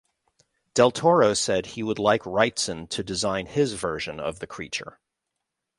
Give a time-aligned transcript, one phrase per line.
[0.73, 4.99] Del Toro said he would like Wrightson to design his version of the creature.